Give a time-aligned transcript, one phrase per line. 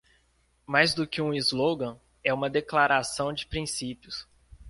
[0.65, 4.27] Mais do que um slogan, é uma declaração de princípios.